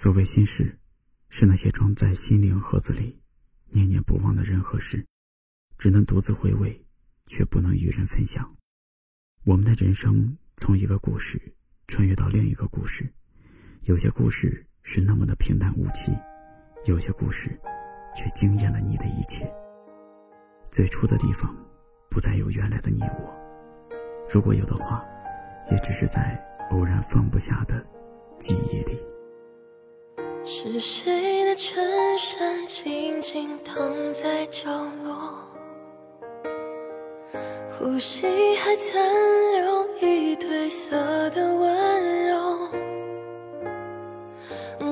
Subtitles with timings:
[0.00, 0.78] 所谓心事，
[1.28, 3.20] 是那些装在心灵盒子里、
[3.66, 5.04] 念念不忘的人和事，
[5.76, 6.86] 只能独自回味，
[7.26, 8.48] 却不能与人分享。
[9.44, 11.52] 我们的人生从一个故事
[11.88, 13.12] 穿越到另一个故事，
[13.86, 16.12] 有些故事是那么的平淡无奇，
[16.84, 17.50] 有些故事
[18.14, 19.52] 却惊艳了你的一切。
[20.70, 21.52] 最初的地方，
[22.08, 23.36] 不再有原来的你我，
[24.32, 25.04] 如果有的话，
[25.72, 26.40] 也只是在
[26.70, 27.84] 偶然放不下的
[28.38, 28.96] 记忆里。
[30.50, 34.70] 是谁的衬衫静静躺在角
[35.04, 35.14] 落？
[37.68, 38.98] 呼吸还残
[39.52, 40.96] 留一褪色
[41.30, 42.68] 的温柔。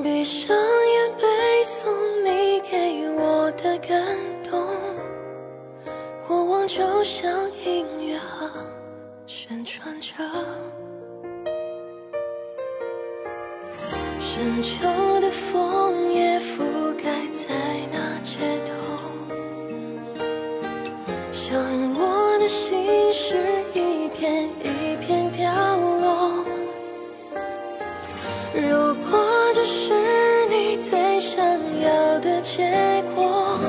[0.03, 1.23] 闭上眼背
[1.63, 1.89] 诵
[2.23, 4.63] 你给我的感动，
[6.27, 8.47] 过往就像音乐盒
[9.25, 10.13] 旋转着。
[14.37, 17.55] 深秋的枫叶覆盖在
[17.91, 18.37] 那街
[18.67, 18.71] 头，
[21.31, 21.59] 像
[21.95, 23.35] 我的心事
[23.73, 26.45] 一片一片掉落。
[28.53, 29.19] 如果
[29.55, 31.43] 这是你最想
[31.81, 33.59] 要的结果，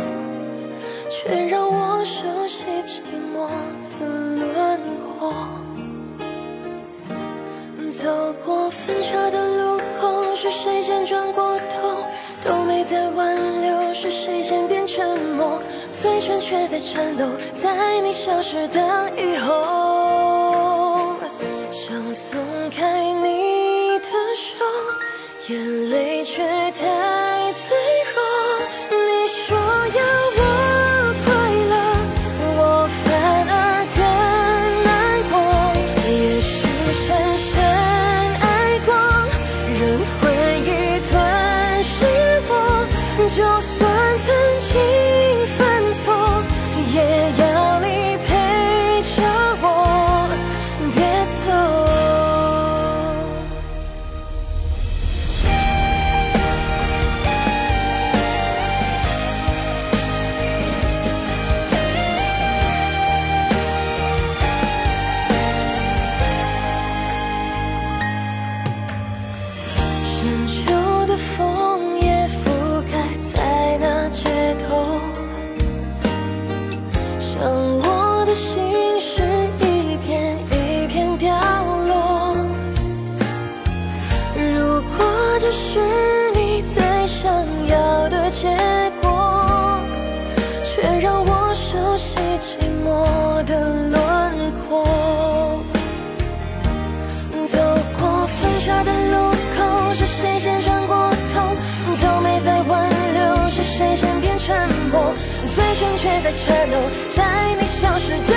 [1.09, 3.01] 却让我熟悉寂
[3.35, 3.49] 寞
[3.99, 4.79] 的轮
[5.17, 5.33] 廓。
[7.91, 9.58] 走过分岔的路，
[10.41, 12.07] 是谁先转过头？
[12.45, 15.61] 都没再挽留，是谁先变沉默？
[16.01, 17.25] 嘴唇却在颤抖，
[17.61, 21.17] 在你消失的以后，
[21.73, 24.65] 想松开你的手，
[25.49, 26.68] 眼泪却
[43.39, 45.18] 就算曾经
[90.81, 92.55] 却让我熟悉寂
[92.87, 93.59] 寞的
[93.91, 94.85] 轮廓。
[97.49, 97.59] 走
[97.99, 101.43] 过分岔的路口，是谁先转过头？
[102.01, 104.55] 都没再挽留，是谁先变沉
[104.93, 105.13] 默？
[105.53, 106.77] 嘴唇却在颤抖，
[107.17, 108.35] 在你消失的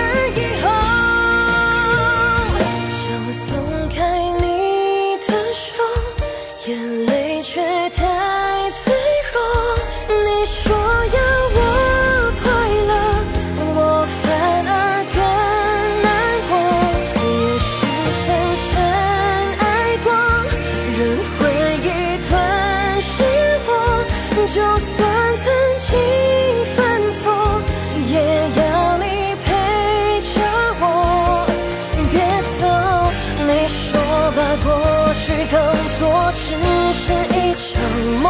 [37.61, 37.79] 场
[38.22, 38.25] 梦，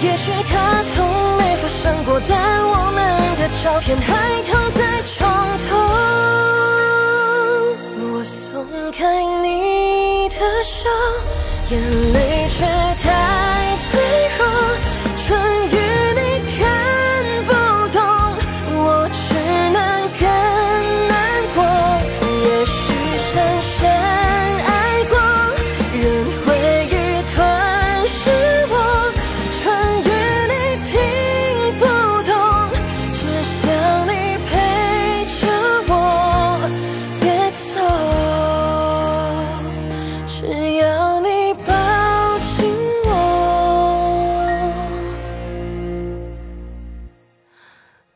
[0.00, 0.52] 也许它
[0.94, 0.94] 从
[1.36, 2.98] 没发生过，但我们
[3.36, 4.08] 的照片还
[4.44, 5.18] 躺在床
[5.58, 5.68] 头。
[8.12, 10.88] 我松开你的手，
[11.70, 11.72] 眼
[12.12, 12.64] 泪却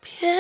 [0.05, 0.34] 别。